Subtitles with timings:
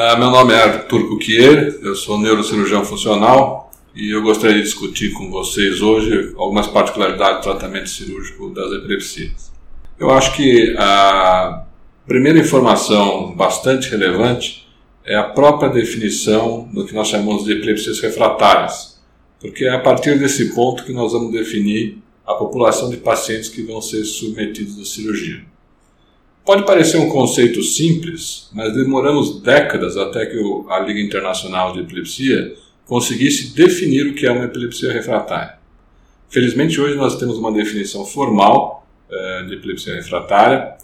[0.00, 5.12] Uh, meu nome é Arthur Cuquier, eu sou neurocirurgião funcional e eu gostaria de discutir
[5.12, 9.52] com vocês hoje algumas particularidades do tratamento cirúrgico das epilepsias.
[9.98, 11.66] Eu acho que a
[12.06, 14.66] primeira informação bastante relevante
[15.04, 18.98] é a própria definição do que nós chamamos de epilepsias refratárias,
[19.38, 23.60] porque é a partir desse ponto que nós vamos definir a população de pacientes que
[23.60, 25.49] vão ser submetidos à cirurgia.
[26.50, 30.36] Pode parecer um conceito simples, mas demoramos décadas até que
[30.68, 35.60] a Liga Internacional de Epilepsia conseguisse definir o que é uma epilepsia refratária.
[36.28, 40.74] Felizmente, hoje nós temos uma definição formal uh, de epilepsia refratária,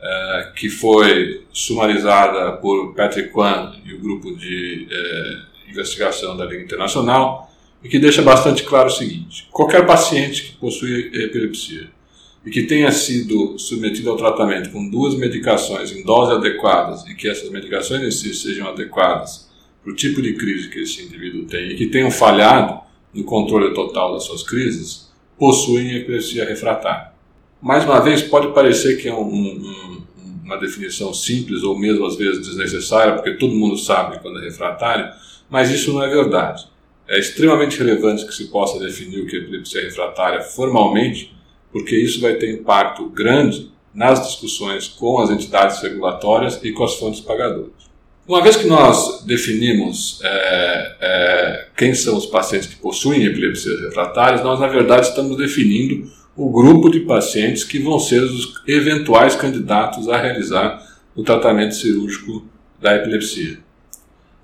[0.00, 6.64] uh, que foi sumarizada por Patrick Kwan e o grupo de uh, investigação da Liga
[6.64, 7.48] Internacional,
[7.80, 12.01] e que deixa bastante claro o seguinte: qualquer paciente que possui epilepsia
[12.44, 17.28] e que tenha sido submetido ao tratamento com duas medicações em doses adequadas e que
[17.28, 19.48] essas medicações em si sejam adequadas
[19.82, 22.80] para o tipo de crise que esse indivíduo tem e que tenham falhado
[23.12, 27.12] no controle total das suas crises, possuem epilepsia refratária.
[27.60, 30.02] Mais uma vez, pode parecer que é um, um,
[30.44, 35.12] uma definição simples ou mesmo às vezes desnecessária, porque todo mundo sabe quando é refratário,
[35.50, 36.66] mas isso não é verdade.
[37.06, 41.34] É extremamente relevante que se possa definir o que é epilepsia refratária formalmente,
[41.72, 46.94] porque isso vai ter impacto grande nas discussões com as entidades regulatórias e com as
[46.94, 47.82] fontes pagadoras.
[48.26, 54.44] Uma vez que nós definimos é, é, quem são os pacientes que possuem epilepsias refratárias,
[54.44, 60.08] nós, na verdade, estamos definindo o grupo de pacientes que vão ser os eventuais candidatos
[60.08, 60.80] a realizar
[61.14, 62.46] o tratamento cirúrgico
[62.80, 63.58] da epilepsia.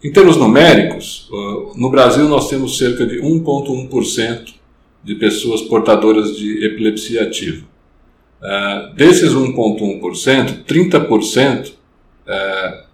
[0.03, 1.29] Em termos numéricos,
[1.75, 4.55] no Brasil nós temos cerca de 1,1%
[5.03, 7.67] de pessoas portadoras de epilepsia ativa.
[8.41, 11.73] Uh, desses 1,1%, 30% uh,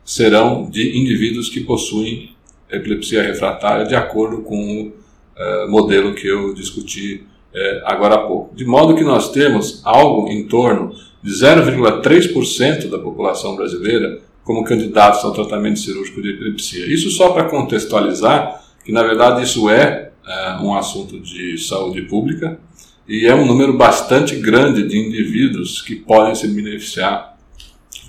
[0.04, 2.30] serão de indivíduos que possuem
[2.70, 8.54] epilepsia refratária, de acordo com o uh, modelo que eu discuti uh, agora há pouco.
[8.54, 15.24] De modo que nós temos algo em torno de 0,3% da população brasileira como candidatos
[15.24, 16.86] ao tratamento cirúrgico de epilepsia.
[16.86, 22.58] Isso só para contextualizar que, na verdade, isso é uh, um assunto de saúde pública
[23.06, 27.36] e é um número bastante grande de indivíduos que podem se beneficiar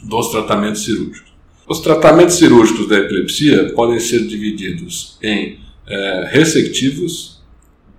[0.03, 1.33] dos tratamentos cirúrgicos.
[1.67, 7.41] Os tratamentos cirúrgicos da epilepsia podem ser divididos em é, ressectivos,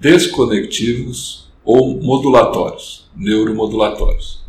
[0.00, 4.44] desconectivos ou modulatórios, neuromodulatórios.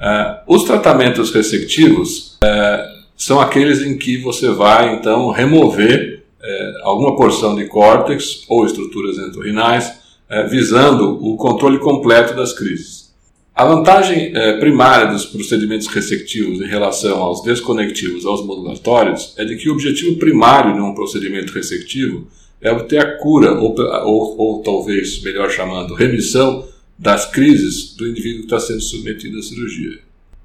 [0.00, 7.16] É, os tratamentos ressectivos é, são aqueles em que você vai então remover é, alguma
[7.16, 9.92] porção de córtex ou estruturas entorrinais,
[10.28, 13.08] é, visando o controle completo das crises.
[13.54, 19.56] A vantagem é, primária dos procedimentos ressectivos em relação aos desconectivos, aos modulatórios, é de
[19.56, 22.28] que o objetivo primário de um procedimento ressectivo
[22.60, 26.66] é obter a cura, ou, ou, ou talvez, melhor chamando, remissão
[26.96, 29.98] das crises do indivíduo que está sendo submetido à cirurgia.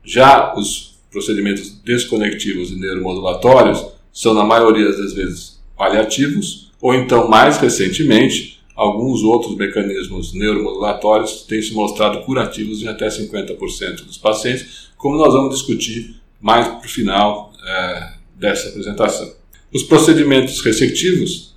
[0.03, 7.57] Já os procedimentos desconectivos e neuromodulatórios são, na maioria das vezes, paliativos, ou então, mais
[7.57, 15.15] recentemente, Alguns outros mecanismos neuromodulatórios têm se mostrado curativos em até 50% dos pacientes, como
[15.15, 19.31] nós vamos discutir mais para o final é, dessa apresentação.
[19.71, 21.55] Os procedimentos ressectivos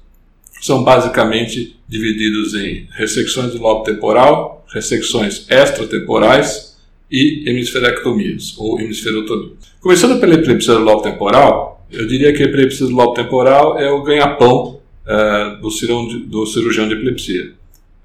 [0.61, 6.77] são basicamente divididos em ressecções do lobo temporal, ressecções extratemporais
[7.11, 9.53] e hemisferectomias ou hemisferotomia.
[9.81, 13.91] Começando pela epilepsia do lobo temporal, eu diria que a epilepsia do lobo temporal é
[13.91, 17.53] o ganha-pão uh, do, cirurgião de, do, cirurgião de epilepsia.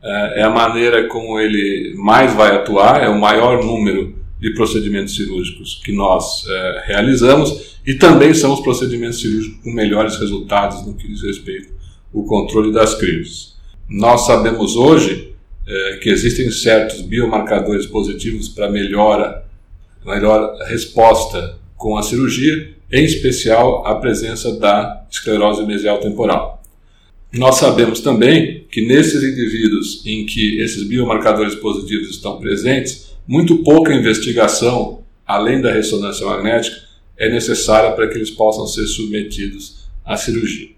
[0.03, 5.15] Uh, é a maneira como ele mais vai atuar, é o maior número de procedimentos
[5.15, 6.47] cirúrgicos que nós uh,
[6.85, 11.69] realizamos e também são os procedimentos cirúrgicos com melhores resultados no que diz respeito
[12.13, 13.55] ao controle das crises.
[13.89, 15.29] Nós sabemos hoje
[16.01, 19.45] que existem certos biomarcadores positivos para melhora,
[20.05, 26.61] melhor resposta com a cirurgia, em especial a presença da esclerose mesial temporal.
[27.33, 33.95] Nós sabemos também que nesses indivíduos em que esses biomarcadores positivos estão presentes, muito pouca
[33.95, 36.75] investigação, além da ressonância magnética,
[37.17, 40.69] é necessária para que eles possam ser submetidos a cirurgia.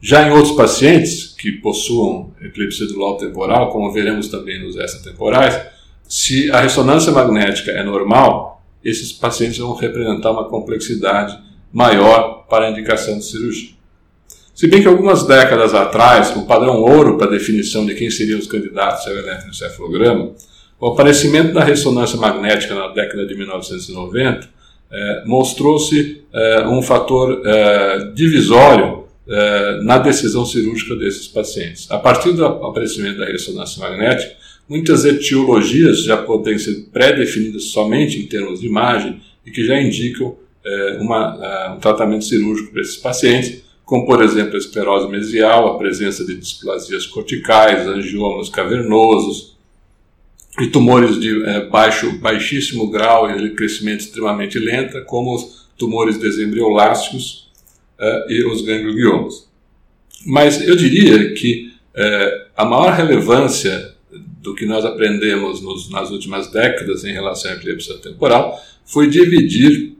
[0.00, 5.60] Já em outros pacientes que possuam epilepsia do lobo temporal, como veremos também nos extratemporais,
[6.08, 8.55] se a ressonância magnética é normal,
[8.88, 11.38] esses pacientes vão representar uma complexidade
[11.72, 13.70] maior para a indicação de cirurgia.
[14.54, 18.38] Se bem que algumas décadas atrás, o padrão ouro para a definição de quem seriam
[18.38, 20.32] os candidatos ao eletroencefalograma,
[20.80, 24.48] o aparecimento da ressonância magnética na década de 1990
[24.90, 29.04] eh, mostrou-se eh, um fator eh, divisório
[29.82, 31.90] na decisão cirúrgica desses pacientes.
[31.90, 34.36] A partir do aparecimento da ressonância magnética,
[34.68, 40.36] muitas etiologias já podem ser pré-definidas somente em termos de imagem e que já indicam
[40.98, 46.24] uma, um tratamento cirúrgico para esses pacientes, como por exemplo a esclerose mesial, a presença
[46.26, 49.56] de displasias corticais, angiomas cavernosos
[50.60, 56.18] e tumores de é, baixo, baixíssimo grau e de crescimento extremamente lenta, como os tumores
[56.18, 57.50] desembriolásticos
[57.98, 59.48] é, e os gangliomas.
[60.24, 63.94] Mas eu diria que é, a maior relevância
[64.46, 69.96] do que nós aprendemos nos, nas últimas décadas em relação à epilepsia temporal foi dividir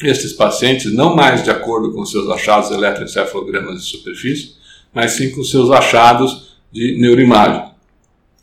[0.00, 4.54] estes pacientes não mais de acordo com seus achados eletroencefalogramas de superfície,
[4.94, 7.68] mas sim com seus achados de neuroimagem.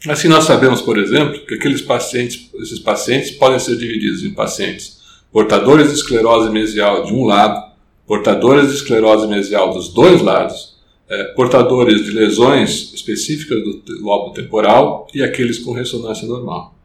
[0.09, 4.97] Assim, nós sabemos, por exemplo, que aqueles pacientes, esses pacientes podem ser divididos em pacientes
[5.31, 7.71] portadores de esclerose mesial de um lado,
[8.05, 10.76] portadores de esclerose mesial dos dois lados,
[11.09, 16.75] é, portadores de lesões específicas do lobo temporal e aqueles com ressonância normal.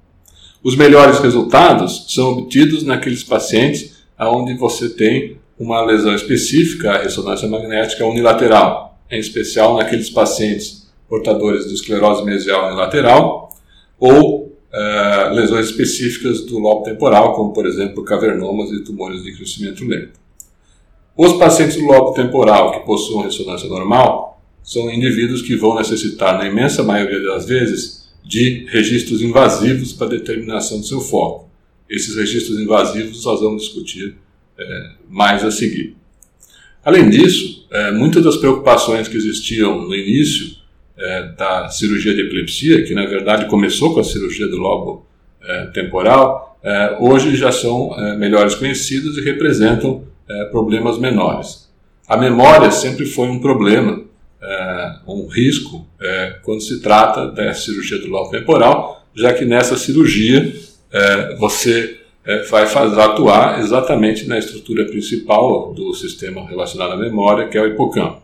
[0.62, 7.48] Os melhores resultados são obtidos naqueles pacientes onde você tem uma lesão específica, a ressonância
[7.48, 13.50] magnética unilateral, em especial naqueles pacientes portadores de esclerose mesial unilateral
[13.98, 19.84] ou uh, lesões específicas do lobo temporal, como por exemplo cavernomas e tumores de crescimento
[19.84, 20.21] lento.
[21.16, 26.48] Os pacientes do lobo temporal que possuem ressonância normal são indivíduos que vão necessitar, na
[26.48, 31.50] imensa maioria das vezes, de registros invasivos para determinação do seu foco.
[31.88, 34.14] Esses registros invasivos nós vamos discutir
[34.58, 35.96] é, mais a seguir.
[36.84, 40.56] Além disso, é, muitas das preocupações que existiam no início
[40.96, 45.06] é, da cirurgia de epilepsia, que na verdade começou com a cirurgia do lobo
[45.42, 50.04] é, temporal, é, hoje já são é, melhores conhecidas e representam
[50.50, 51.70] problemas menores.
[52.08, 54.02] A memória sempre foi um problema,
[55.06, 55.86] um risco,
[56.42, 60.52] quando se trata da cirurgia do lobo temporal, já que nessa cirurgia
[60.92, 67.48] é, você é, vai fazer, atuar exatamente na estrutura principal do sistema relacionado à memória,
[67.48, 68.22] que é o hipocampo.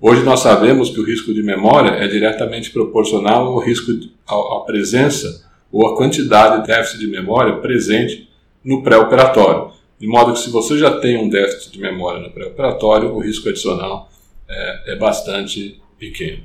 [0.00, 3.92] Hoje nós sabemos que o risco de memória é diretamente proporcional ao risco
[4.26, 8.28] à presença ou à quantidade de déficit de memória presente
[8.64, 9.72] no pré-operatório.
[10.00, 13.50] De modo que se você já tem um déficit de memória no pré-operatório, o risco
[13.50, 14.10] adicional
[14.48, 16.42] é, é bastante pequeno.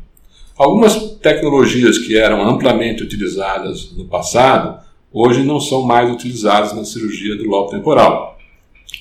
[0.57, 7.37] Algumas tecnologias que eram amplamente utilizadas no passado hoje não são mais utilizados na cirurgia
[7.37, 8.37] do lobo temporal.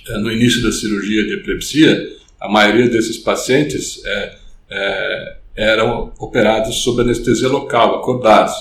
[0.08, 4.36] É, no início da cirurgia de epilepsia, a maioria desses pacientes é,
[4.70, 8.54] é, eram operados sob anestesia local, acordados.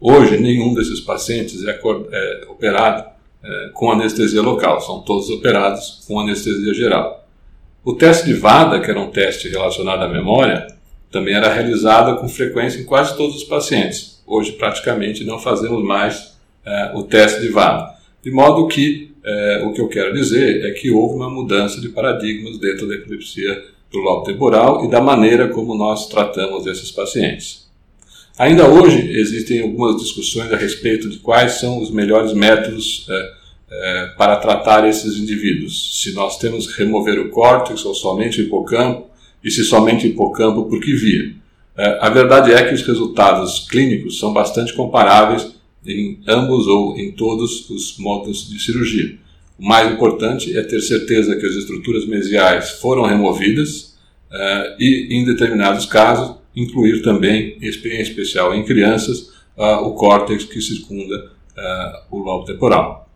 [0.00, 3.09] Hoje, nenhum desses pacientes é, é operado
[3.42, 7.26] é, com anestesia local, são todos operados com anestesia geral.
[7.84, 10.66] O teste de VADA, que era um teste relacionado à memória,
[11.10, 14.22] também era realizado com frequência em quase todos os pacientes.
[14.26, 17.94] Hoje, praticamente, não fazemos mais é, o teste de VAD.
[18.22, 21.88] De modo que é, o que eu quero dizer é que houve uma mudança de
[21.88, 27.69] paradigmas dentro da epilepsia do lobo temporal e da maneira como nós tratamos esses pacientes.
[28.40, 33.32] Ainda hoje existem algumas discussões a respeito de quais são os melhores métodos é,
[33.70, 36.00] é, para tratar esses indivíduos.
[36.02, 39.10] Se nós temos que remover o córtex ou somente o hipocampo,
[39.44, 41.34] e se somente o hipocampo, por que via?
[41.76, 45.54] É, a verdade é que os resultados clínicos são bastante comparáveis
[45.86, 49.18] em ambos ou em todos os modos de cirurgia.
[49.58, 53.98] O mais importante é ter certeza que as estruturas mesiais foram removidas
[54.32, 57.68] uh, e, em determinados casos, incluir também, em
[58.00, 63.08] especial em crianças, uh, o córtex que circunda uh, o lobo temporal.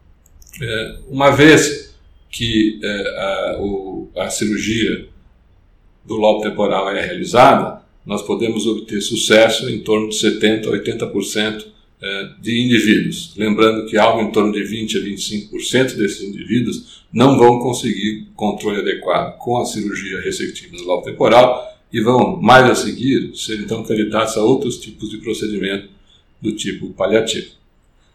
[1.08, 1.94] uma vez
[2.30, 5.08] que a, o, a cirurgia
[6.04, 11.64] do lobo temporal é realizada, nós podemos obter sucesso em torno de 70% a 80%
[12.02, 13.32] é, de indivíduos.
[13.36, 18.80] Lembrando que algo em torno de 20 a 25% desses indivíduos não vão conseguir controle
[18.80, 23.84] adequado com a cirurgia receptiva do lobo temporal e vão, mais a seguir, ser então
[23.84, 25.88] candidatos a outros tipos de procedimento
[26.42, 27.52] do tipo paliativo.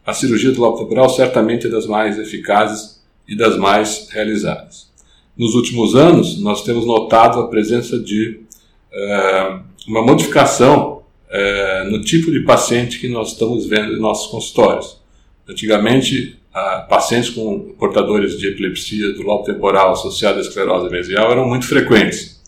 [0.05, 4.89] A cirurgia do lobo temporal certamente é das mais eficazes e das mais realizadas.
[5.38, 8.41] nos últimos anos, nós temos notado a presença de
[8.91, 14.98] é, uma modificação é, no tipo de paciente que nós estamos vendo em nossos consultórios.
[15.48, 16.38] Antigamente,
[16.89, 22.38] pacientes com portadores de epilepsia do lobo temporal associada à esclerose mesial eram muito frequentes.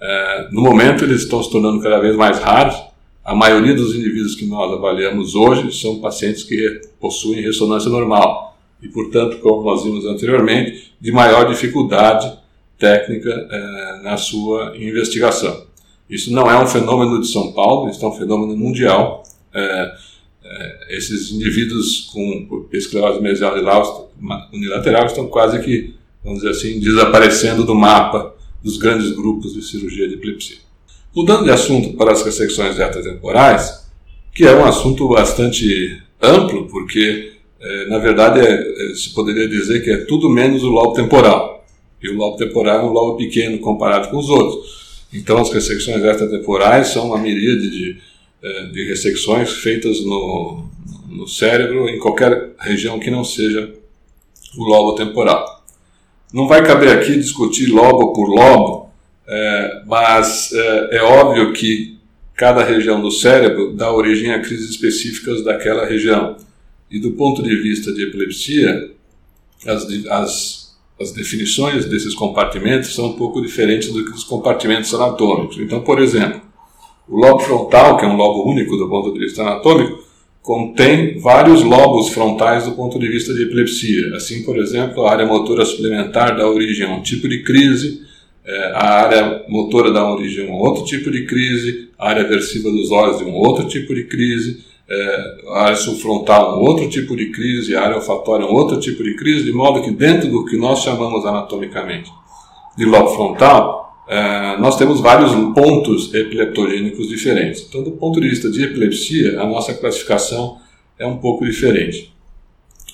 [0.00, 2.76] É, no momento, eles estão se tornando cada vez mais raros.
[3.24, 8.88] A maioria dos indivíduos que nós avaliamos hoje são pacientes que possuem ressonância normal e,
[8.88, 12.32] portanto, como nós vimos anteriormente, de maior dificuldade
[12.78, 15.66] técnica é, na sua investigação.
[16.08, 19.22] Isso não é um fenômeno de São Paulo, isso é um fenômeno mundial.
[19.52, 19.92] É,
[20.44, 23.54] é, esses indivíduos com esclerose mesial
[24.52, 30.08] unilateral estão quase que, vamos dizer assim, desaparecendo do mapa dos grandes grupos de cirurgia
[30.08, 30.58] de epilepsia.
[31.14, 33.86] Mudando de assunto para as ressecções retrotemporais,
[34.34, 39.82] que é um assunto bastante amplo, porque, é, na verdade, é, é, se poderia dizer
[39.82, 41.66] que é tudo menos o lobo temporal.
[42.02, 45.06] E o lobo temporal é um lobo pequeno comparado com os outros.
[45.12, 47.96] Então, as ressecções extratemporais são uma miríade de,
[48.42, 50.68] eh, de ressecções feitas no,
[51.08, 53.74] no cérebro em qualquer região que não seja
[54.56, 55.57] o lobo temporal.
[56.32, 58.90] Não vai caber aqui discutir lobo por lobo,
[59.26, 61.98] é, mas é, é, óbvio que
[62.34, 66.36] cada região do cérebro dá origem a crises específicas daquela região.
[66.90, 68.90] E do ponto de vista de epilepsia,
[69.66, 70.68] as, as
[71.00, 75.58] as definições desses compartimentos são um pouco diferentes do que os compartimentos anatômicos.
[75.58, 76.40] Então, por exemplo,
[77.08, 80.02] o lobo frontal, que é um lobo único do ponto de vista anatômico,
[80.48, 84.16] contém vários lobos frontais do ponto de vista de epilepsia.
[84.16, 88.00] Assim, por exemplo, a área motora suplementar dá origem a um tipo de crise,
[88.46, 92.70] é, a área motora dá origem a um outro tipo de crise, a área aversiva
[92.70, 97.14] dos olhos de um outro tipo de crise, é, a área subfrontal um outro tipo
[97.14, 100.46] de crise, a área olfatória um outro tipo de crise, de modo que dentro do
[100.46, 102.10] que nós chamamos anatomicamente
[102.74, 107.66] de lobo frontal, é, nós temos vários pontos epileptogênicos diferentes.
[107.68, 110.58] Então, do ponto de vista de epilepsia, a nossa classificação
[110.98, 112.10] é um pouco diferente.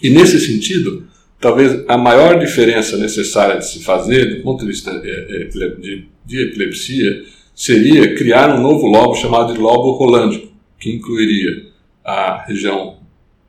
[0.03, 1.07] E nesse sentido,
[1.41, 6.09] talvez a maior diferença necessária de se fazer do ponto de vista é, é, de,
[6.27, 7.23] de epilepsia
[7.55, 10.49] seria criar um novo lobo chamado de lobo rolândico,
[10.81, 11.67] que incluiria
[12.05, 12.97] a região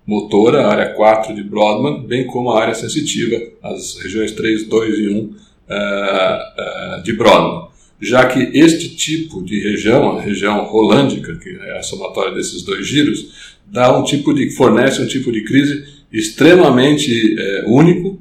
[0.06, 5.00] motora, a área 4 de Brodmann, bem como a área sensitiva, as regiões 3, 2
[5.00, 5.36] e 1
[5.70, 7.70] uh, uh, de Brodmann.
[8.02, 12.86] Já que este tipo de região, a região rolândica, que é a somatória desses dois
[12.86, 18.20] giros, dá um tipo de, fornece um tipo de crise extremamente é, único,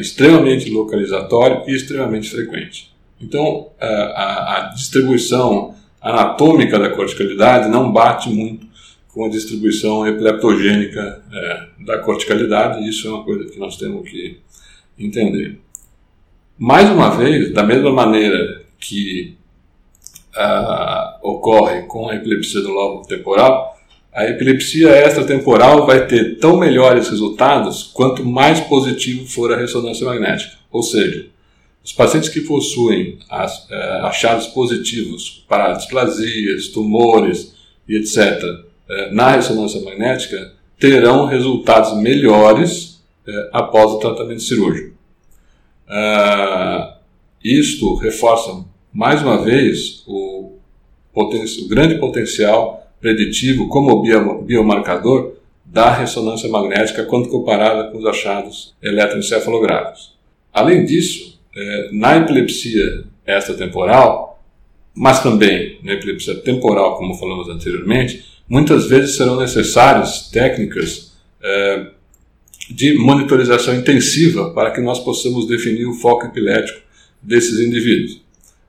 [0.00, 2.92] extremamente localizatório e extremamente frequente.
[3.20, 8.66] Então, a, a, distribuição anatômica da corticalidade não bate muito
[9.08, 14.38] com a distribuição epileptogênica é, da corticalidade, isso é uma coisa que nós temos que
[14.98, 15.58] entender.
[16.58, 19.36] Mais uma vez, da mesma maneira que
[20.34, 23.76] ah, ocorre com a epilepsia do lobo temporal,
[24.12, 30.56] a epilepsia extratemporal vai ter tão melhores resultados quanto mais positivo for a ressonância magnética.
[30.70, 31.26] Ou seja,
[31.82, 37.54] os pacientes que possuem as, eh, achados positivos para displasias, tumores
[37.88, 38.42] e etc.,
[38.88, 44.91] é, na ressonância magnética terão resultados melhores é, após o tratamento cirúrgico.
[45.88, 46.98] Ah,
[47.42, 50.52] isto reforça mais uma vez o,
[51.14, 54.02] o grande potencial preditivo como
[54.44, 55.34] biomarcador
[55.64, 60.14] da ressonância magnética quando comparada com os achados eletroencefalográficos.
[60.52, 64.40] Além disso, é, na epilepsia extratemporal,
[64.94, 71.12] mas também na epilepsia temporal, como falamos anteriormente, muitas vezes serão necessárias técnicas
[71.42, 71.86] é,
[72.72, 76.80] de monitorização intensiva para que nós possamos definir o foco epilético
[77.22, 78.20] desses indivíduos.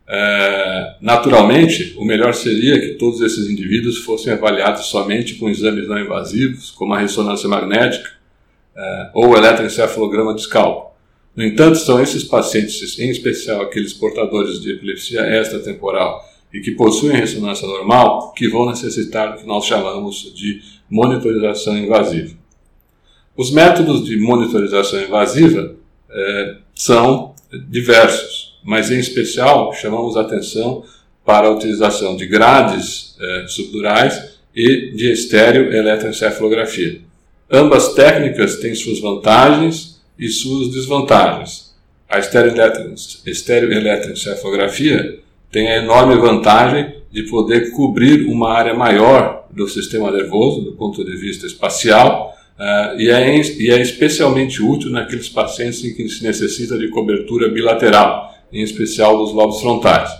[0.07, 5.99] É, naturalmente, o melhor seria que todos esses indivíduos fossem avaliados somente com exames não
[5.99, 8.09] invasivos, como a ressonância magnética
[8.75, 10.93] é, ou o eletroencefalograma de scalpo.
[11.35, 16.21] No entanto, são esses pacientes, em especial aqueles portadores de epilepsia extratemporal,
[16.53, 22.42] e que possuem ressonância normal que vão necessitar do que nós chamamos de monitorização invasiva.
[23.35, 25.75] Os métodos de monitorização invasiva
[26.09, 27.33] é, são
[27.69, 30.83] diversos, mas em especial chamamos atenção
[31.25, 37.01] para a utilização de grades é, subdurais e de estéreo eletroencefalografia.
[37.49, 41.73] Ambas técnicas têm suas vantagens e suas desvantagens.
[42.07, 45.19] A estéreo eletroencefalografia
[45.51, 51.03] tem a enorme vantagem de poder cobrir uma área maior do sistema nervoso, do ponto
[51.03, 56.23] de vista espacial, uh, e, é, e é especialmente útil naqueles pacientes em que se
[56.23, 60.11] necessita de cobertura bilateral, em especial dos lobos frontais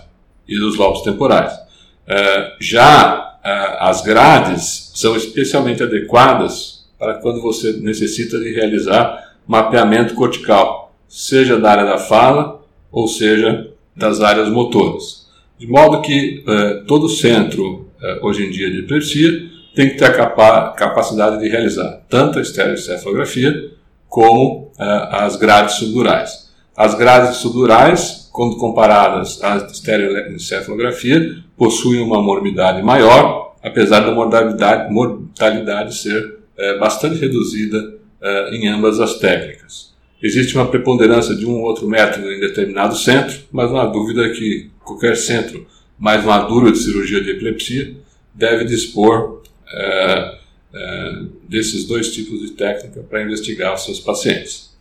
[0.48, 1.52] e dos lobos temporais.
[1.52, 10.14] Uh, já uh, as grades são especialmente adequadas para quando você necessita de realizar mapeamento
[10.14, 15.24] cortical, seja da área da fala ou seja das áreas motoras.
[15.58, 16.42] De modo que
[16.86, 17.88] todo centro,
[18.22, 22.42] hoje em dia, de epilepsia tem que ter a capa capacidade de realizar tanto a
[22.42, 23.72] estereoencefalografia
[24.08, 26.50] como as grades subdurais.
[26.76, 35.96] As grades subdurais quando comparadas à estereoencefalografia, possuem uma morbidade maior, apesar da mortalidade, mortalidade
[35.96, 39.94] ser é, bastante reduzida é, em ambas as técnicas.
[40.20, 44.28] Existe uma preponderância de um ou outro método em determinado centro, mas não há dúvida
[44.30, 45.64] que qualquer centro
[45.96, 47.94] mais maduro de cirurgia de epilepsia
[48.34, 50.38] deve dispor é,
[50.74, 54.74] é, desses dois tipos de técnica para investigar os seus pacientes.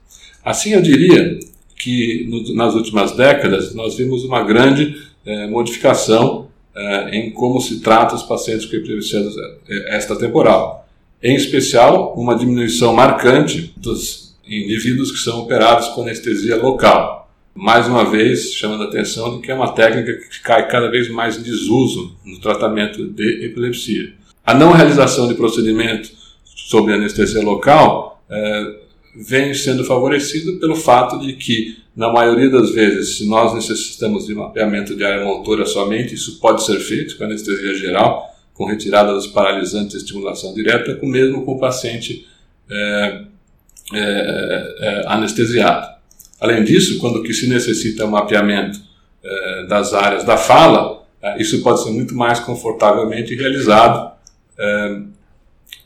[0.44, 1.40] Assim, eu diria
[1.78, 7.80] que no, nas últimas décadas nós vimos uma grande eh, modificação eh, em como se
[7.80, 9.22] trata os pacientes com epilepsia
[9.90, 10.88] extratemporal.
[11.22, 17.32] Em especial, uma diminuição marcante dos indivíduos que são operados com anestesia local.
[17.56, 21.10] Mais uma vez, chamando a atenção de que é uma técnica que cai cada vez
[21.10, 24.14] mais em desuso no tratamento de epilepsia.
[24.46, 26.12] A não realização de procedimento
[26.44, 28.22] sob anestesia local
[29.16, 34.34] vem sendo favorecido pelo fato de que, na maioria das vezes, se nós necessitamos de
[34.34, 39.28] mapeamento de área motora somente, isso pode ser feito com anestesia geral, com retirada dos
[39.28, 42.28] paralisantes e estimulação direta, com mesmo com o paciente
[42.70, 43.22] é,
[43.94, 45.94] é, é, anestesiado.
[46.40, 48.80] Além disso, quando que se necessita mapeamento
[49.24, 54.12] é, das áreas da fala, é, isso pode ser muito mais confortavelmente realizado
[54.64, 55.02] é,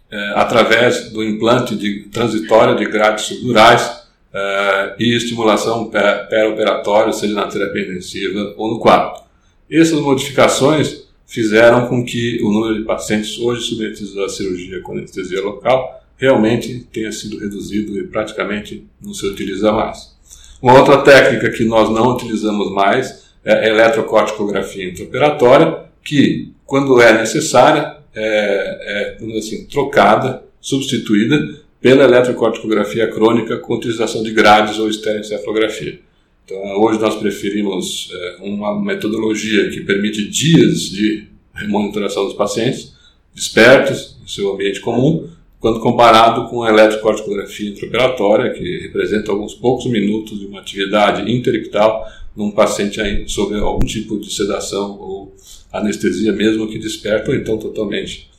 [0.10, 4.04] é, através do implante de, transitório de grades subdurais
[4.34, 9.24] é, e estimulação pré-operatória, seja na terapia intensiva ou no quarto.
[9.70, 15.42] Essas modificações fizeram com que o número de pacientes hoje submetidos à cirurgia com anestesia
[15.42, 20.16] local realmente tenha sido reduzido e praticamente não se utiliza mais.
[20.62, 27.18] Uma outra técnica que nós não utilizamos mais é a eletrocorticografia intraoperatória, que, quando é
[27.18, 36.00] necessária, é, é assim, trocada, substituída pela eletrocorticografia crônica com utilização de grades ou estereoencefalografia.
[36.44, 41.28] Então, hoje nós preferimos é, uma metodologia que permite dias de
[41.68, 42.94] monitoração dos pacientes,
[43.34, 45.28] despertos, em seu ambiente comum,
[45.60, 52.06] quando comparado com a eletrocorticografia intraoperatória, que representa alguns poucos minutos de uma atividade interictal
[52.36, 55.36] num paciente sob algum tipo de sedação ou
[55.72, 58.30] anestesia mesmo que desperta, ou então totalmente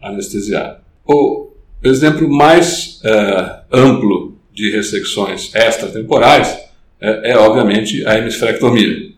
[0.00, 0.80] anestesiado.
[1.04, 6.58] O exemplo mais é, amplo de ressecções extratemporais
[7.00, 9.10] é, é, obviamente, a hemisferectomia.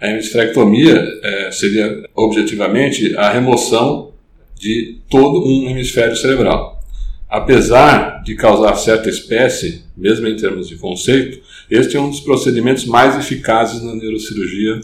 [0.00, 4.12] A hemisferectomia é, seria, objetivamente, a remoção
[4.58, 6.80] de todo um hemisfério cerebral.
[7.28, 12.84] Apesar de causar certa espécie, mesmo em termos de conceito, este é um dos procedimentos
[12.84, 14.80] mais eficazes na neurocirurgia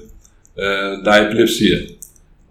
[1.02, 1.86] da epilepsia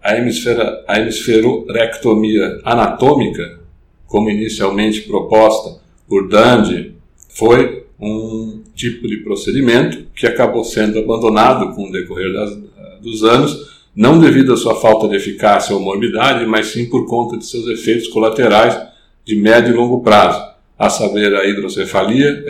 [0.02, 3.60] a, hemisfera, a hemisferorectomia anatômica,
[4.06, 6.94] como inicialmente proposta por Dandy,
[7.28, 12.58] foi um tipo de procedimento que acabou sendo abandonado com o decorrer das,
[13.00, 17.36] dos anos, não devido à sua falta de eficácia ou morbidade, mas sim por conta
[17.36, 18.78] de seus efeitos colaterais
[19.24, 20.42] de médio e longo prazo,
[20.78, 22.44] a saber, a hidrocefalia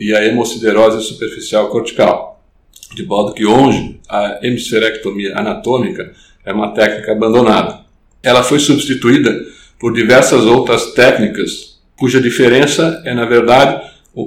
[0.00, 2.40] e a hemociderose superficial cortical.
[2.94, 6.12] De modo que hoje a hemisferectomia anatômica
[6.46, 7.80] é uma técnica abandonada.
[8.22, 9.36] Ela foi substituída
[9.78, 13.82] por diversas outras técnicas, cuja diferença é, na verdade,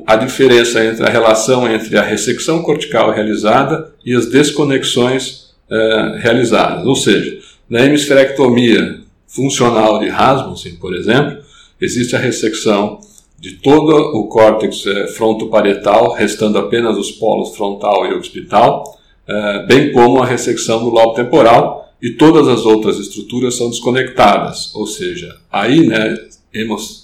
[0.05, 6.85] a diferença entre a relação entre a ressecção cortical realizada e as desconexões eh, realizadas.
[6.85, 11.39] Ou seja, na hemisferectomia funcional de Rasmussen, por exemplo,
[11.81, 12.99] existe a ressecção
[13.39, 18.83] de todo o córtex eh, frontoparietal, restando apenas os polos frontal e occipital,
[19.27, 24.73] eh, bem como a ressecção do lobo temporal, e todas as outras estruturas são desconectadas,
[24.73, 26.17] ou seja, aí, né,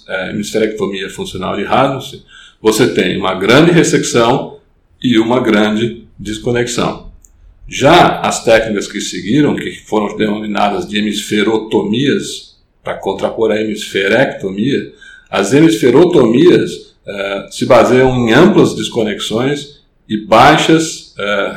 [0.08, 2.22] é, hemisferectomia funcional de Rasmussen,
[2.60, 4.58] você tem uma grande ressecção
[5.02, 7.12] e uma grande desconexão.
[7.68, 14.92] Já as técnicas que seguiram, que foram denominadas de hemisferotomias, para contrapor a hemisferectomia,
[15.28, 21.54] as hemisferotomias uh, se baseiam em amplas desconexões e baixas uh,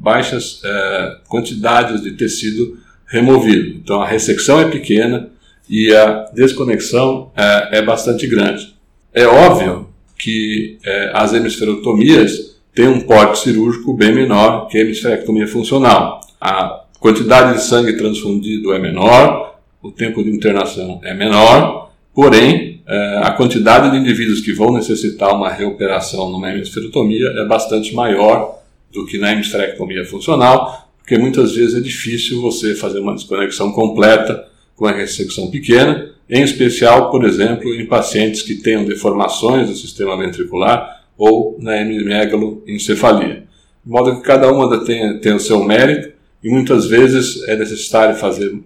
[0.00, 3.76] baixas é, quantidades de tecido removido.
[3.76, 5.28] Então a ressecção é pequena
[5.68, 8.74] e a desconexão é, é bastante grande.
[9.12, 15.46] É óbvio que é, as hemisferotomias têm um porte cirúrgico bem menor que a hemisferectomia
[15.46, 16.20] funcional.
[16.40, 23.20] A quantidade de sangue transfundido é menor, o tempo de internação é menor, porém, é,
[23.22, 28.59] a quantidade de indivíduos que vão necessitar uma reoperação numa hemisferotomia é bastante maior
[28.92, 34.48] do que na hemisferectomia funcional, porque muitas vezes é difícil você fazer uma desconexão completa
[34.76, 40.16] com a ressecção pequena, em especial, por exemplo, em pacientes que tenham deformações do sistema
[40.16, 43.46] ventricular ou na hemimegaloencefalia.
[43.84, 48.16] De modo que cada uma tem, tem o seu mérito e muitas vezes é necessário
[48.16, 48.58] fazer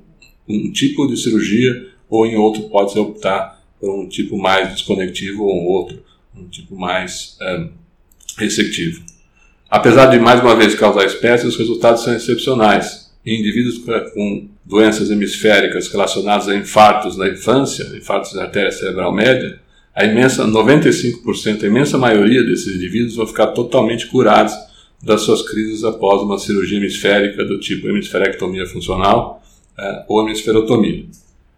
[0.49, 5.55] um tipo de cirurgia ou em outro pode-se optar por um tipo mais desconectivo ou
[5.55, 6.03] um outro,
[6.37, 7.69] um tipo mais eh,
[8.39, 9.03] receptivo.
[9.75, 13.11] Apesar de mais uma vez causar espécies, os resultados são excepcionais.
[13.27, 13.79] Em indivíduos
[14.15, 19.59] com doenças hemisféricas relacionadas a infartos na infância, infartos da artéria cerebral média,
[19.93, 24.55] a imensa 95%, a imensa maioria desses indivíduos vão ficar totalmente curados
[25.03, 29.43] das suas crises após uma cirurgia hemisférica do tipo hemisferectomia funcional
[29.77, 31.05] é, ou hemisferotomia.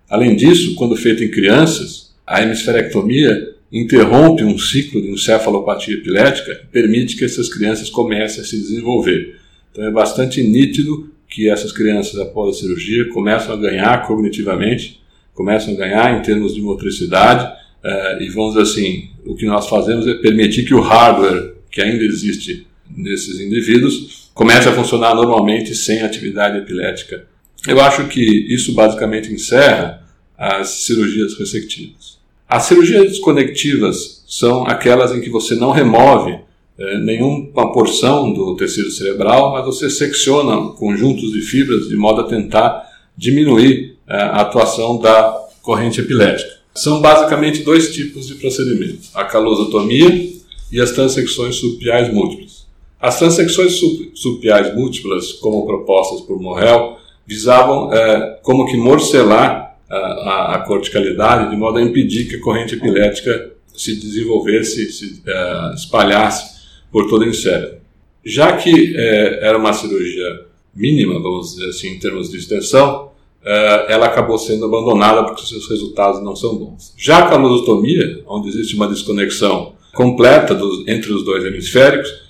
[0.09, 6.67] Além disso, quando feita em crianças, a hemisferectomia interrompe um ciclo de encefalopatia epilética e
[6.67, 9.37] permite que essas crianças comecem a se desenvolver.
[9.73, 15.03] Então é bastante nítido que essas crianças, após a cirurgia, começam a ganhar cognitivamente,
[15.35, 19.69] começam a ganhar em termos de motricidade, uh, e vamos dizer assim, o que nós
[19.69, 25.75] fazemos é permitir que o hardware que ainda existe nesses indivíduos comece a funcionar normalmente
[25.75, 27.27] sem atividade epilética.
[27.67, 30.07] Eu acho que isso basicamente encerra
[30.39, 32.16] as cirurgias ressectivas.
[32.49, 36.39] As cirurgias desconectivas são aquelas em que você não remove
[36.79, 42.25] é, nenhuma porção do tecido cerebral, mas você secciona conjuntos de fibras de modo a
[42.25, 46.57] tentar diminuir é, a atuação da corrente epilética.
[46.75, 50.31] São basicamente dois tipos de procedimentos: a calosotomia
[50.71, 52.67] e as transecções subpiais múltiplas.
[53.01, 53.81] As transecções
[54.15, 61.57] subpiais múltiplas, como propostas por Morrell, visavam é, como que morcelar a, a, corticalidade de
[61.57, 66.57] modo a impedir que a corrente epilética se desenvolvesse, se é, espalhasse
[66.91, 67.77] por todo o cérebro.
[68.25, 73.11] Já que é, era uma cirurgia mínima, vamos dizer assim, em termos de extensão,
[73.45, 76.93] é, ela acabou sendo abandonada porque seus resultados não são bons.
[76.97, 82.27] Já a calosostomia, onde existe uma desconexão completa dos, entre os dois hemisféricos,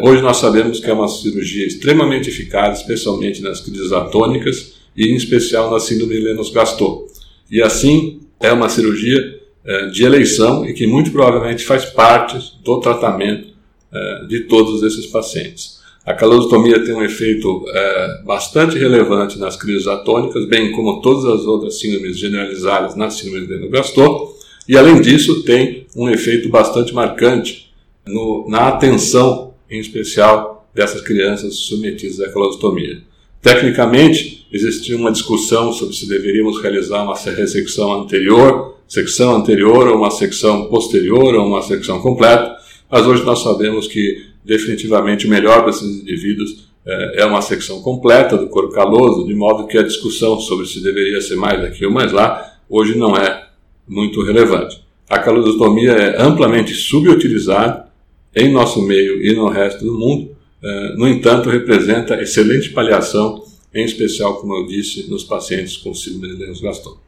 [0.00, 5.14] hoje nós sabemos que é uma cirurgia extremamente eficaz, especialmente nas crises atônicas e em
[5.14, 7.12] especial na síndrome de Lennox-Gastaut.
[7.50, 12.80] E assim, é uma cirurgia é, de eleição e que muito provavelmente faz parte do
[12.80, 13.48] tratamento
[13.92, 15.76] é, de todos esses pacientes.
[16.04, 21.46] A calostomia tem um efeito é, bastante relevante nas crises atônicas, bem como todas as
[21.46, 24.36] outras síndromes generalizadas na síndrome de Lennox-Gastaut,
[24.68, 27.72] e além disso tem um efeito bastante marcante
[28.06, 33.00] no, na atenção, em especial dessas crianças submetidas à calostomia.
[33.42, 40.10] Tecnicamente, existia uma discussão sobre se deveríamos realizar uma ressecção anterior, secção anterior ou uma
[40.10, 42.56] secção posterior ou uma secção completa,
[42.90, 47.82] mas hoje nós sabemos que definitivamente o melhor para esses indivíduos é, é uma secção
[47.82, 51.84] completa do corpo caloso, de modo que a discussão sobre se deveria ser mais aqui
[51.84, 53.44] ou mais lá, hoje não é
[53.88, 54.84] muito relevante.
[55.08, 57.86] A calosostomia é amplamente subutilizada
[58.34, 60.30] em nosso meio e no resto do mundo,
[60.62, 63.42] é, no entanto, representa excelente paliação,
[63.76, 66.98] em especial, como eu disse, nos pacientes com síndrome de Lennox-Gastaut.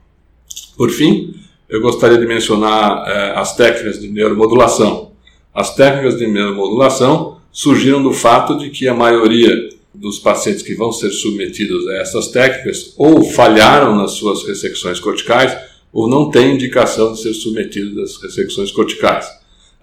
[0.76, 1.34] Por fim,
[1.68, 5.12] eu gostaria de mencionar é, as técnicas de neuromodulação.
[5.54, 9.50] As técnicas de neuromodulação surgiram do fato de que a maioria
[9.94, 15.56] dos pacientes que vão ser submetidos a essas técnicas ou falharam nas suas ressecções corticais
[15.90, 19.26] ou não têm indicação de ser submetidos às ressecções corticais.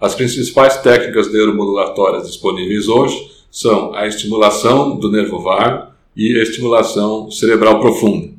[0.00, 7.30] As principais técnicas neuromodulatórias disponíveis hoje são a estimulação do nervo vago e a estimulação
[7.30, 8.30] cerebral profunda.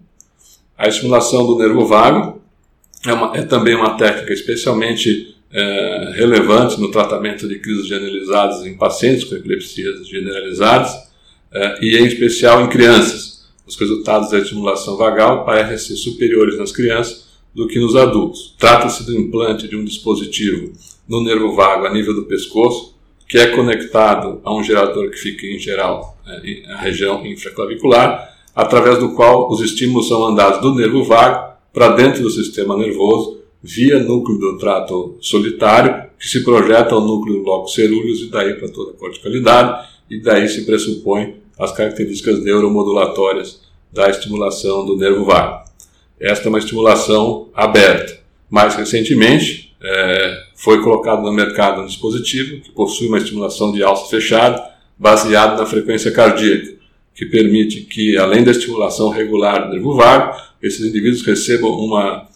[0.78, 2.42] A estimulação do nervo vago
[3.06, 8.76] é, uma, é também uma técnica especialmente é, relevante no tratamento de crises generalizadas em
[8.76, 10.92] pacientes com epilepsias generalizadas
[11.52, 13.48] é, e, em especial, em crianças.
[13.66, 18.56] Os resultados da estimulação vagal parecem ser superiores nas crianças do que nos adultos.
[18.58, 20.74] Trata-se do implante de um dispositivo
[21.08, 22.97] no nervo vago a nível do pescoço,
[23.28, 29.00] que é conectado a um gerador que fica, em geral, é, na região infraclavicular, através
[29.00, 34.00] do qual os estímulos são mandados do nervo vago para dentro do sistema nervoso via
[34.00, 38.70] núcleo do trato solitário, que se projeta ao núcleo do bloco cerúleos e daí para
[38.70, 43.62] toda a corticalidade, e daí se pressupõe as características neuromodulatórias
[43.92, 45.66] da estimulação do nervo vago.
[46.20, 48.20] Esta é uma estimulação aberta.
[48.50, 54.10] Mais recentemente, é, foi colocado no mercado um dispositivo que possui uma estimulação de alça
[54.10, 54.62] fechada
[54.98, 56.76] baseado na frequência cardíaca,
[57.14, 62.28] que permite que, além da estimulação regular do nervo vago, esses indivíduos recebam uma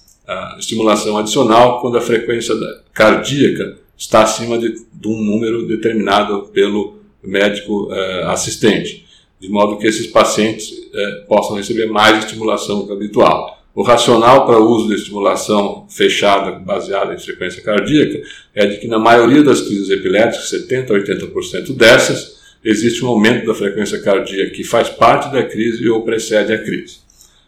[0.58, 2.56] estimulação adicional quando a frequência
[2.94, 9.06] cardíaca está acima de, de um número determinado pelo médico é, assistente,
[9.40, 13.61] de modo que esses pacientes é, possam receber mais estimulação do que habitual.
[13.74, 18.22] O racional para o uso de estimulação fechada baseada em frequência cardíaca
[18.54, 23.46] é de que na maioria das crises epiléticas, 70 a 80% dessas, existe um aumento
[23.46, 26.98] da frequência cardíaca que faz parte da crise ou precede a crise.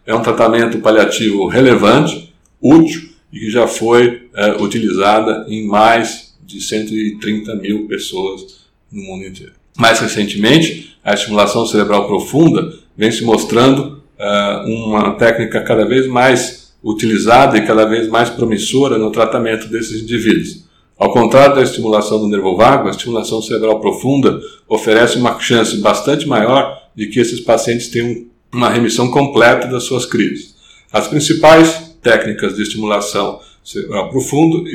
[0.06, 6.62] É um tratamento paliativo relevante, útil e que já foi é, utilizada em mais de
[6.62, 9.54] 130 mil pessoas no mundo inteiro.
[9.78, 16.74] Mais recentemente, a estimulação cerebral profunda vem se mostrando uh, uma técnica cada vez mais
[16.84, 20.64] utilizada e cada vez mais promissora no tratamento desses indivíduos.
[20.98, 26.28] Ao contrário da estimulação do nervo vago, a estimulação cerebral profunda oferece uma chance bastante
[26.28, 30.56] maior de que esses pacientes tenham uma remissão completa das suas crises.
[30.92, 34.66] As principais técnicas de estimulação cerebral profundo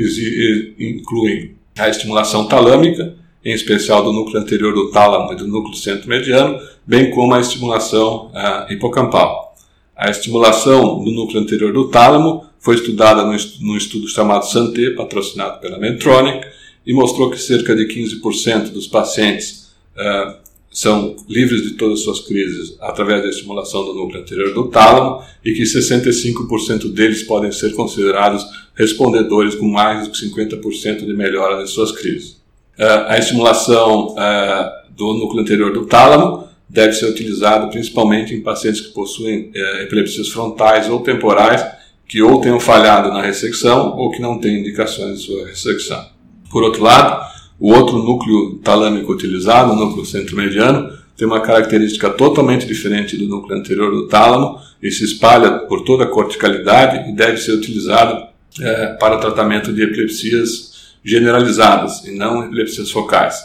[0.78, 6.58] incluem a estimulação talâmica, em especial do núcleo anterior do tálamo e do núcleo centro-mediano,
[6.86, 9.56] bem como a estimulação uh, hipocampal.
[9.96, 15.60] A estimulação do núcleo anterior do tálamo foi estudada no, no estudo chamado SANTE, patrocinado
[15.60, 16.46] pela Medtronic,
[16.86, 20.36] e mostrou que cerca de 15% dos pacientes uh,
[20.70, 25.22] são livres de todas as suas crises através da estimulação do núcleo anterior do tálamo
[25.44, 31.68] e que 65% deles podem ser considerados respondedores com mais de 50% de melhora de
[31.68, 32.37] suas crises.
[32.78, 38.80] Uh, a estimulação uh, do núcleo anterior do tálamo deve ser utilizada principalmente em pacientes
[38.80, 41.64] que possuem uh, epilepsias frontais ou temporais
[42.06, 46.06] que ou tenham falhado na ressecção ou que não têm indicações de sua ressecção.
[46.50, 47.20] Por outro lado,
[47.58, 53.58] o outro núcleo talâmico utilizado, o núcleo centro-mediano, tem uma característica totalmente diferente do núcleo
[53.58, 58.28] anterior do tálamo e se espalha por toda a corticalidade e deve ser utilizado
[58.60, 60.67] é, para tratamento de epilepsias
[61.04, 63.36] generalizadas e não epilepsias focais.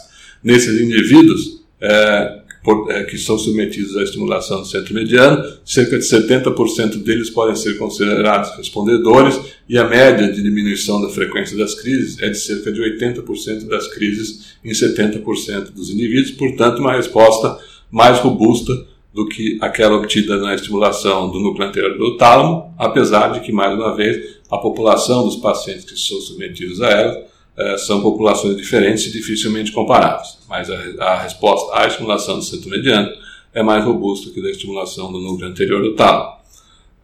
[0.43, 6.05] Nesses indivíduos é, por, é, que são submetidos à estimulação do centro mediano, cerca de
[6.05, 9.37] 70% deles podem ser considerados respondedores
[9.67, 13.87] e a média de diminuição da frequência das crises é de cerca de 80% das
[13.87, 17.57] crises em 70% dos indivíduos, portanto, uma resposta
[17.91, 18.73] mais robusta
[19.13, 23.77] do que aquela obtida na estimulação do núcleo anterior do tálamo, apesar de que, mais
[23.77, 27.32] uma vez, a população dos pacientes que são submetidos a ela
[27.77, 33.09] são populações diferentes e dificilmente comparáveis, mas a, a, resposta à estimulação do centro mediano
[33.53, 36.33] é mais robusta que da estimulação do núcleo anterior do tálamo.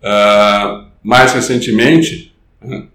[0.02, 2.34] Uh, mais recentemente,
[2.64, 2.88] uh,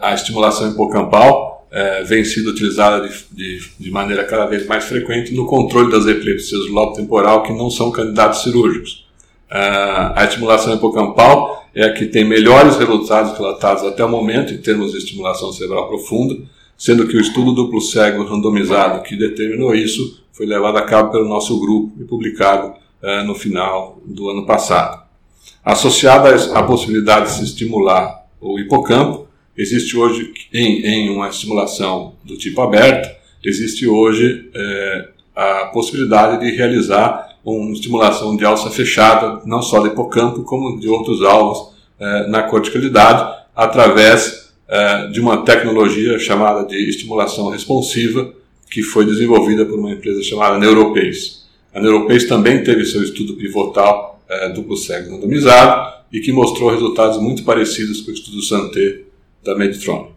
[0.00, 5.34] a estimulação hipocampal uh, vem sendo utilizada de, de, de, maneira cada vez mais frequente
[5.34, 9.05] no controle das epilepsias do lobo temporal que não são candidatos cirúrgicos.
[9.50, 14.92] A estimulação hipocampal é a que tem melhores resultados relatados até o momento em termos
[14.92, 16.36] de estimulação cerebral profunda,
[16.76, 21.28] sendo que o estudo duplo cego randomizado que determinou isso foi levado a cabo pelo
[21.28, 25.06] nosso grupo e publicado uh, no final do ano passado.
[25.64, 32.36] Associada à possibilidade de se estimular o hipocampo, existe hoje, em, em uma estimulação do
[32.36, 33.08] tipo aberto,
[33.42, 39.86] existe hoje é, a possibilidade de realizar uma estimulação de alça fechada, não só do
[39.86, 46.76] hipocampo, como de outros alvos eh, na corticalidade, através eh, de uma tecnologia chamada de
[46.88, 48.32] estimulação responsiva,
[48.68, 51.46] que foi desenvolvida por uma empresa chamada Neuropace.
[51.72, 57.20] A Neuropace também teve seu estudo pivotal eh, duplo cego randomizado e que mostrou resultados
[57.20, 59.02] muito parecidos com o estudo Santé
[59.44, 60.10] da Medtronic.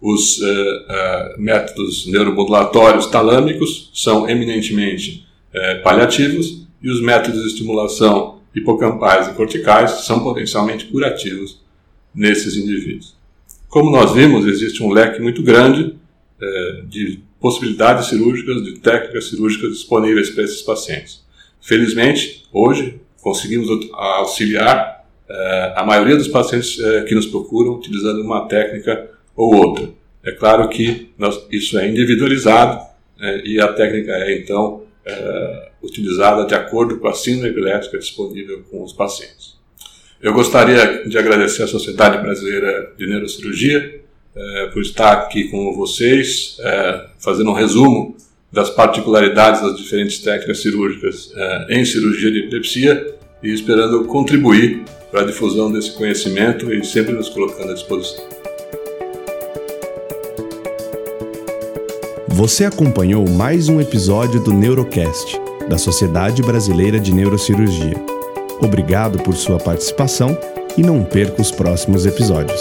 [0.00, 8.40] Os uh, uh, métodos neuromodulatórios talâmicos são eminentemente é, paliativos e os métodos de estimulação
[8.54, 11.62] hipocampais e corticais são potencialmente curativos
[12.14, 13.16] nesses indivíduos.
[13.68, 15.96] Como nós vimos, existe um leque muito grande
[16.40, 21.24] é, de possibilidades cirúrgicas, de técnicas cirúrgicas disponíveis para esses pacientes.
[21.60, 28.46] Felizmente, hoje conseguimos auxiliar é, a maioria dos pacientes é, que nos procuram utilizando uma
[28.46, 29.90] técnica ou outra.
[30.22, 32.82] É claro que nós, isso é individualizado
[33.20, 38.62] é, e a técnica é então é, utilizada de acordo com a síndrome epilética disponível
[38.70, 39.54] com os pacientes.
[40.20, 44.00] Eu gostaria de agradecer à Sociedade Brasileira de Neurocirurgia
[44.34, 48.16] é, por estar aqui com vocês, é, fazendo um resumo
[48.50, 51.32] das particularidades das diferentes técnicas cirúrgicas
[51.68, 57.28] em cirurgia de epilepsia e esperando contribuir para a difusão desse conhecimento e sempre nos
[57.28, 58.33] colocando à disposição.
[62.34, 67.94] Você acompanhou mais um episódio do Neurocast, da Sociedade Brasileira de Neurocirurgia.
[68.60, 70.36] Obrigado por sua participação
[70.76, 72.60] e não perca os próximos episódios.